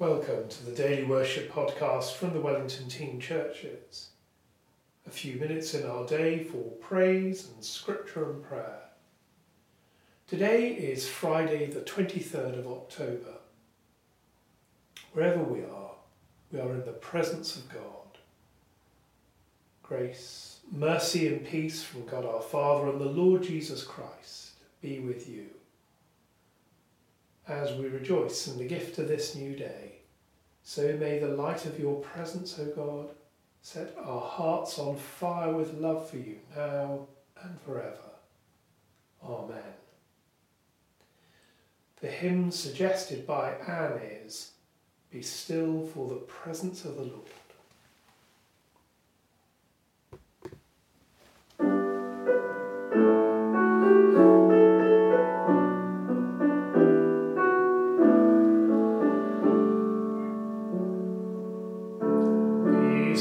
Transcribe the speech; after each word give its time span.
Welcome 0.00 0.48
to 0.48 0.64
the 0.64 0.76
Daily 0.76 1.02
Worship 1.02 1.52
podcast 1.52 2.12
from 2.12 2.32
the 2.32 2.40
Wellington 2.40 2.88
Team 2.88 3.18
Churches. 3.18 4.10
A 5.08 5.10
few 5.10 5.40
minutes 5.40 5.74
in 5.74 5.90
our 5.90 6.06
day 6.06 6.44
for 6.44 6.70
praise 6.80 7.48
and 7.52 7.64
scripture 7.64 8.30
and 8.30 8.40
prayer. 8.40 8.82
Today 10.28 10.68
is 10.68 11.08
Friday, 11.08 11.66
the 11.66 11.80
23rd 11.80 12.60
of 12.60 12.68
October. 12.68 13.38
Wherever 15.14 15.42
we 15.42 15.64
are, 15.64 15.96
we 16.52 16.60
are 16.60 16.70
in 16.74 16.84
the 16.84 16.92
presence 16.92 17.56
of 17.56 17.68
God. 17.68 18.18
Grace, 19.82 20.60
mercy, 20.70 21.26
and 21.26 21.44
peace 21.44 21.82
from 21.82 22.06
God 22.06 22.24
our 22.24 22.40
Father 22.40 22.88
and 22.88 23.00
the 23.00 23.04
Lord 23.04 23.42
Jesus 23.42 23.82
Christ 23.82 24.50
be 24.80 25.00
with 25.00 25.28
you 25.28 25.46
as 27.48 27.72
we 27.72 27.88
rejoice 27.88 28.46
in 28.46 28.58
the 28.58 28.64
gift 28.64 28.98
of 28.98 29.08
this 29.08 29.34
new 29.34 29.56
day. 29.56 29.92
So 30.62 30.96
may 30.98 31.18
the 31.18 31.28
light 31.28 31.64
of 31.64 31.80
your 31.80 32.00
presence, 32.00 32.58
O 32.58 32.66
God, 32.66 33.08
set 33.62 33.96
our 33.98 34.20
hearts 34.20 34.78
on 34.78 34.96
fire 34.96 35.52
with 35.52 35.74
love 35.74 36.08
for 36.08 36.18
you 36.18 36.36
now 36.54 37.06
and 37.42 37.60
forever. 37.62 37.96
Amen. 39.24 39.62
The 42.00 42.08
hymn 42.08 42.50
suggested 42.50 43.26
by 43.26 43.54
Anne 43.66 44.00
is 44.24 44.52
Be 45.10 45.22
still 45.22 45.86
for 45.86 46.08
the 46.08 46.16
presence 46.16 46.84
of 46.84 46.96
the 46.96 47.02
Lord. 47.02 47.22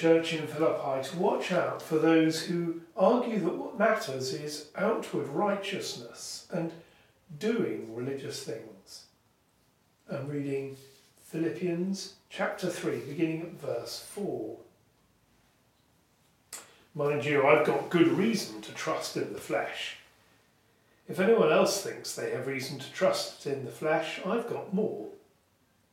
Church 0.00 0.32
in 0.32 0.46
Philippi 0.46 1.06
to 1.06 1.18
watch 1.18 1.52
out 1.52 1.82
for 1.82 1.98
those 1.98 2.46
who 2.46 2.80
argue 2.96 3.38
that 3.38 3.54
what 3.54 3.78
matters 3.78 4.32
is 4.32 4.70
outward 4.74 5.28
righteousness 5.28 6.46
and 6.50 6.72
doing 7.38 7.94
religious 7.94 8.42
things. 8.42 9.04
I'm 10.10 10.28
reading 10.28 10.76
Philippians 11.24 12.14
chapter 12.28 12.68
3, 12.68 13.00
beginning 13.00 13.42
at 13.42 13.52
verse 13.52 14.04
4. 14.10 14.56
Mind 16.94 17.24
you, 17.24 17.46
I've 17.46 17.66
got 17.66 17.90
good 17.90 18.08
reason 18.08 18.60
to 18.62 18.72
trust 18.72 19.16
in 19.16 19.32
the 19.32 19.38
flesh. 19.38 19.98
If 21.08 21.20
anyone 21.20 21.52
else 21.52 21.82
thinks 21.82 22.14
they 22.14 22.32
have 22.32 22.46
reason 22.46 22.78
to 22.78 22.92
trust 22.92 23.46
in 23.46 23.64
the 23.64 23.70
flesh, 23.70 24.20
I've 24.26 24.48
got 24.48 24.74
more. 24.74 25.08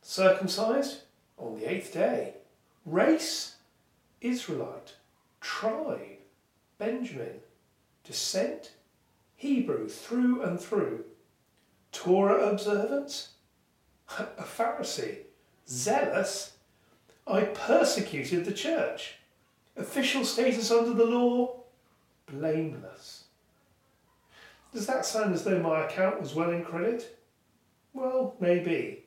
Circumcised 0.02 1.02
on 1.38 1.58
the 1.58 1.70
eighth 1.70 1.92
day. 1.92 2.34
Race 2.84 3.56
Israelite, 4.20 4.94
tribe, 5.40 6.18
Benjamin, 6.78 7.40
descent, 8.04 8.72
Hebrew 9.36 9.88
through 9.88 10.42
and 10.42 10.60
through, 10.60 11.04
Torah 12.08 12.48
observance, 12.48 13.32
a 14.18 14.42
Pharisee, 14.42 15.18
zealous, 15.68 16.54
I 17.26 17.42
persecuted 17.42 18.46
the 18.46 18.52
church, 18.52 19.16
official 19.76 20.24
status 20.24 20.70
under 20.70 20.94
the 20.94 21.04
law, 21.04 21.64
blameless. 22.26 23.24
Does 24.72 24.86
that 24.86 25.04
sound 25.04 25.34
as 25.34 25.44
though 25.44 25.58
my 25.58 25.84
account 25.84 26.18
was 26.18 26.34
well 26.34 26.48
in 26.48 26.64
credit? 26.64 27.18
Well, 27.92 28.36
maybe. 28.40 29.04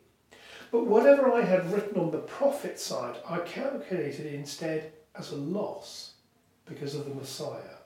But 0.72 0.86
whatever 0.86 1.34
I 1.34 1.42
had 1.42 1.74
written 1.74 2.00
on 2.00 2.12
the 2.12 2.20
profit 2.20 2.80
side, 2.80 3.16
I 3.28 3.40
calculated 3.40 4.28
instead 4.28 4.92
as 5.16 5.32
a 5.32 5.38
loss 5.38 6.12
because 6.68 6.94
of 6.94 7.06
the 7.06 7.16
Messiah. 7.16 7.80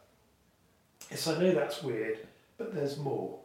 Yes, 1.10 1.26
I 1.26 1.40
know 1.40 1.54
that's 1.54 1.82
weird, 1.82 2.20
but 2.58 2.76
there's 2.76 2.98
more. 2.98 3.45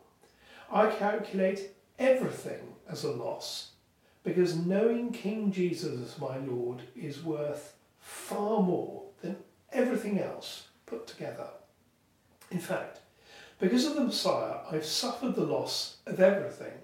I 0.71 0.91
calculate 0.91 1.71
everything 1.99 2.75
as 2.89 3.03
a 3.03 3.11
loss 3.11 3.71
because 4.23 4.57
knowing 4.57 5.13
King 5.13 5.51
Jesus 5.51 6.01
as 6.01 6.21
my 6.21 6.37
Lord 6.39 6.83
is 6.95 7.25
worth 7.25 7.75
far 7.99 8.63
more 8.63 9.03
than 9.21 9.37
everything 9.73 10.21
else 10.21 10.69
put 10.87 11.07
together. 11.07 11.49
In 12.51 12.61
fact, 12.61 13.01
because 13.59 13.85
of 13.85 13.95
the 13.95 14.05
Messiah, 14.05 14.59
I've 14.71 14.87
suffered 14.87 15.35
the 15.35 15.45
loss 15.45 15.97
of 16.07 16.21
everything 16.21 16.79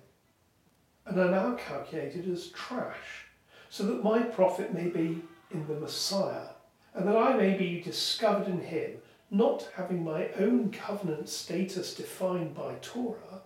and 1.06 1.18
are 1.18 1.30
now 1.30 1.54
calculated 1.54 2.28
as 2.28 2.48
trash, 2.48 3.26
so 3.70 3.84
that 3.84 4.02
my 4.02 4.22
profit 4.22 4.74
may 4.74 4.88
be 4.88 5.22
in 5.52 5.66
the 5.68 5.78
Messiah 5.78 6.48
and 6.94 7.06
that 7.06 7.16
I 7.16 7.36
may 7.36 7.56
be 7.56 7.80
discovered 7.80 8.48
in 8.48 8.60
him, 8.60 8.98
not 9.30 9.68
having 9.76 10.02
my 10.02 10.30
own 10.38 10.70
covenant 10.70 11.28
status 11.28 11.94
defined 11.94 12.54
by 12.54 12.74
Torah, 12.80 13.42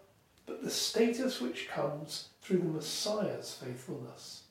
but 0.50 0.64
the 0.64 0.70
status 0.70 1.40
which 1.40 1.68
comes 1.68 2.30
through 2.42 2.58
the 2.58 2.64
Messiah's 2.64 3.54
faithfulness, 3.54 4.42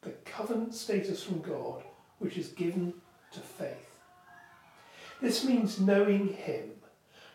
the 0.00 0.12
covenant 0.24 0.74
status 0.74 1.22
from 1.22 1.42
God 1.42 1.82
which 2.20 2.38
is 2.38 2.48
given 2.48 2.94
to 3.32 3.40
faith. 3.40 3.98
This 5.20 5.44
means 5.44 5.78
knowing 5.78 6.28
Him, 6.28 6.70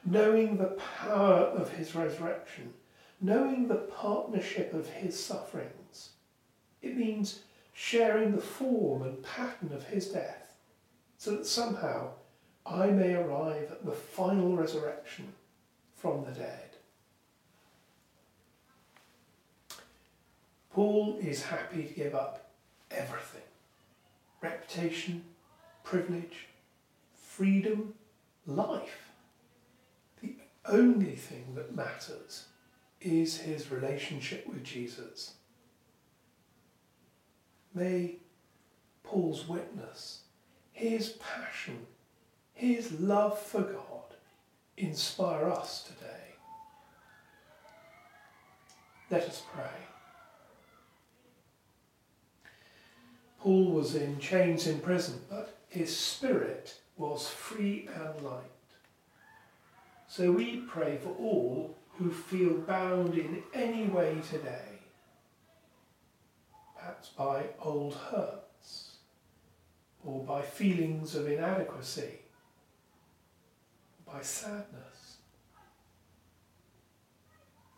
knowing 0.03 0.57
the 0.57 0.79
power 0.99 1.43
of 1.43 1.69
His 1.73 1.93
resurrection, 1.93 2.73
knowing 3.21 3.67
the 3.67 3.75
partnership 3.75 4.73
of 4.73 4.89
His 4.89 5.23
sufferings. 5.23 6.09
It 6.81 6.97
means 6.97 7.41
sharing 7.73 8.31
the 8.31 8.41
form 8.41 9.03
and 9.03 9.21
pattern 9.21 9.71
of 9.71 9.83
His 9.89 10.07
death, 10.07 10.55
so 11.19 11.35
that 11.35 11.45
somehow 11.45 12.13
I 12.65 12.87
may 12.87 13.13
arrive 13.13 13.71
at 13.71 13.85
the 13.85 13.91
final 13.91 14.57
resurrection 14.57 15.33
from 15.95 16.25
the 16.25 16.31
dead. 16.31 16.66
Paul 20.77 21.17
is 21.19 21.41
happy 21.41 21.85
to 21.85 21.91
give 21.95 22.13
up 22.13 22.51
everything 22.91 23.41
reputation, 24.41 25.23
privilege, 25.83 26.49
freedom, 27.15 27.95
life. 28.45 29.09
The 30.21 30.35
only 30.67 31.15
thing 31.15 31.55
that 31.55 31.75
matters 31.75 32.45
is 33.01 33.39
his 33.39 33.71
relationship 33.71 34.45
with 34.47 34.63
Jesus. 34.63 35.33
May 37.73 38.17
Paul's 39.01 39.47
witness, 39.47 40.25
his 40.73 41.17
passion, 41.19 41.87
his 42.53 42.91
love 42.99 43.39
for 43.39 43.63
God 43.63 44.13
inspire 44.77 45.49
us 45.49 45.81
today. 45.85 46.35
Let 49.09 49.23
us 49.23 49.41
pray. 49.51 49.96
Paul 53.39 53.71
was 53.71 53.95
in 53.95 54.19
chains 54.19 54.67
in 54.67 54.79
prison, 54.79 55.21
but 55.29 55.57
his 55.69 55.95
spirit 55.95 56.79
was 56.97 57.29
free 57.29 57.87
and 57.93 58.21
light. 58.21 58.43
So 60.07 60.31
we 60.31 60.57
pray 60.67 60.97
for 60.97 61.09
all 61.19 61.75
who 61.97 62.11
feel 62.11 62.53
bound 62.59 63.13
in 63.15 63.43
any 63.53 63.85
way 63.85 64.17
today, 64.29 64.79
perhaps 66.75 67.09
by 67.09 67.43
old 67.61 67.93
hurts 67.93 68.97
or 70.03 70.23
by 70.23 70.41
feelings 70.41 71.15
of 71.15 71.27
inadequacy, 71.27 72.19
by 74.05 74.21
sadness. 74.21 75.17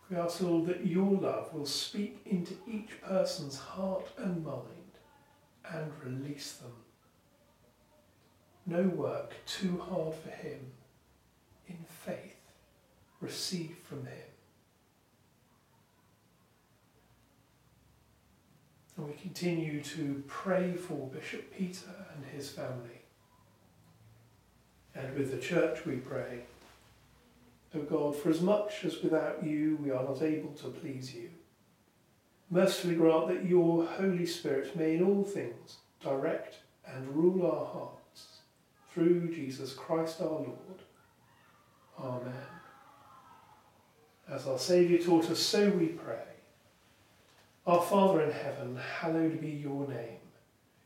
We 0.09 0.17
ask, 0.17 0.41
Lord, 0.41 0.67
that 0.67 0.85
your 0.85 1.11
love 1.11 1.53
will 1.53 1.65
speak 1.65 2.21
into 2.25 2.55
each 2.67 3.01
person's 3.01 3.57
heart 3.57 4.07
and 4.17 4.43
mind 4.43 4.78
and 5.73 5.91
release 6.03 6.53
them. 6.53 6.71
No 8.65 8.83
work 8.83 9.33
too 9.45 9.81
hard 9.89 10.13
for 10.13 10.29
him. 10.29 10.59
In 11.67 11.85
faith, 11.87 12.35
receive 13.21 13.75
from 13.83 14.05
him. 14.05 14.29
And 18.97 19.07
we 19.07 19.13
continue 19.13 19.81
to 19.81 20.23
pray 20.27 20.73
for 20.73 21.07
Bishop 21.07 21.55
Peter 21.55 21.89
and 22.15 22.25
his 22.25 22.49
family. 22.49 23.01
And 24.93 25.15
with 25.17 25.31
the 25.31 25.37
church 25.37 25.85
we 25.85 25.95
pray, 25.97 26.41
O 27.73 27.79
God, 27.81 28.15
for 28.15 28.29
as 28.29 28.41
much 28.41 28.83
as 28.83 29.01
without 29.01 29.43
you 29.43 29.77
we 29.81 29.91
are 29.91 30.03
not 30.03 30.21
able 30.21 30.51
to 30.53 30.67
please 30.67 31.13
you, 31.13 31.29
mercifully 32.49 32.95
grant 32.95 33.27
that 33.27 33.45
your 33.45 33.85
Holy 33.85 34.25
Spirit 34.25 34.75
may 34.75 34.95
in 34.95 35.03
all 35.03 35.23
things 35.23 35.77
direct 36.01 36.57
and 36.85 37.15
rule 37.15 37.45
our 37.45 37.65
hearts 37.65 38.39
through 38.91 39.33
Jesus 39.33 39.73
Christ 39.73 40.21
our 40.21 40.27
Lord. 40.27 40.83
Amen. 41.99 42.33
As 44.29 44.47
our 44.47 44.57
Saviour 44.57 44.99
taught 44.99 45.29
us, 45.29 45.39
so 45.39 45.69
we 45.69 45.87
pray. 45.87 46.17
Our 47.67 47.81
Father 47.81 48.21
in 48.21 48.31
heaven, 48.31 48.79
hallowed 48.99 49.41
be 49.41 49.49
your 49.49 49.87
name. 49.87 50.17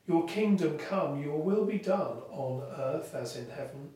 Your 0.07 0.25
kingdom 0.25 0.77
come, 0.77 1.21
your 1.23 1.41
will 1.41 1.65
be 1.65 1.77
done 1.77 2.17
on 2.29 2.63
earth 2.77 3.15
as 3.15 3.37
in 3.37 3.49
heaven. 3.49 3.91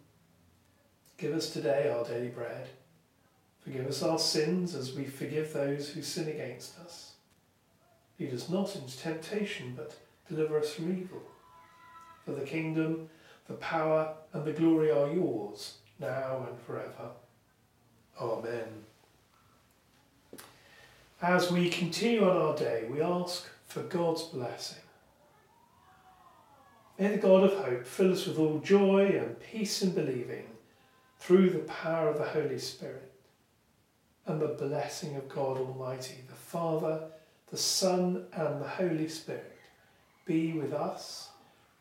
Give 1.18 1.34
us 1.34 1.50
today 1.50 1.90
our 1.90 2.06
daily 2.06 2.30
bread. 2.30 2.70
Forgive 3.60 3.88
us 3.88 4.04
our 4.04 4.20
sins 4.20 4.74
as 4.76 4.94
we 4.94 5.04
forgive 5.04 5.52
those 5.52 5.90
who 5.90 6.02
sin 6.02 6.30
against 6.30 6.80
us. 6.80 7.17
Lead 8.20 8.34
us 8.34 8.50
not 8.50 8.76
into 8.76 8.98
temptation, 8.98 9.74
but 9.76 9.96
deliver 10.28 10.60
us 10.60 10.74
from 10.74 10.92
evil. 10.92 11.22
For 12.26 12.32
the 12.32 12.46
kingdom, 12.46 13.10
the 13.48 13.54
power, 13.56 14.14
and 14.34 14.44
the 14.44 14.54
glory 14.54 14.92
are 14.92 15.12
yours, 15.12 15.78
now 16.00 16.46
and 16.50 16.60
forever. 16.60 17.12
Amen. 18.20 18.68
As 21.22 21.52
we 21.52 21.70
continue 21.70 22.28
on 22.28 22.36
our 22.36 22.56
day, 22.56 22.88
we 22.92 23.02
ask 23.02 23.48
for 23.66 23.82
God's 23.84 24.24
blessing. 24.24 24.82
May 27.00 27.10
the 27.10 27.18
God 27.18 27.44
of 27.44 27.54
hope 27.54 27.86
fill 27.86 28.14
us 28.14 28.26
with 28.26 28.40
all 28.40 28.60
joy 28.60 29.06
and 29.06 29.40
peace 29.40 29.84
in 29.84 29.92
believing 29.92 30.46
through 31.20 31.52
the 31.52 31.60
power 31.60 32.10
of 32.10 32.18
the 32.18 32.24
Holy 32.24 32.58
Spirit 32.58 33.12
and 34.26 34.42
the 34.42 34.48
blessing 34.48 35.16
of 35.16 35.30
God 35.30 35.58
Almighty, 35.58 36.24
the 36.28 36.36
Father, 36.36 37.02
the 37.52 37.58
Son, 37.58 38.26
and 38.34 38.62
the 38.62 38.68
Holy 38.68 39.08
Spirit 39.08 39.58
be 40.26 40.54
with 40.54 40.74
us, 40.74 41.30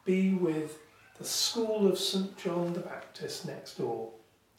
be 0.05 0.35
with 0.35 0.79
the 1.19 1.25
school 1.25 1.89
of 1.89 1.99
St 1.99 2.37
John 2.37 2.73
the 2.73 2.81
Baptist 2.81 3.47
next 3.47 3.79
door, 3.79 4.11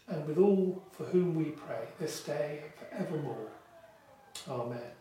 and 0.08 0.28
with 0.28 0.38
all 0.38 0.84
for 0.92 1.06
whom 1.06 1.36
we 1.36 1.46
pray 1.46 1.86
this 2.00 2.22
day 2.22 2.62
and 2.92 3.08
forevermore. 3.08 3.52
Amen. 4.50 4.92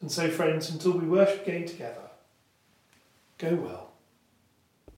And 0.00 0.10
so, 0.10 0.30
friends, 0.30 0.70
until 0.70 0.92
we 0.92 1.06
worship 1.06 1.46
again 1.46 1.66
together, 1.66 2.10
go 3.38 3.54
well. 3.54 3.85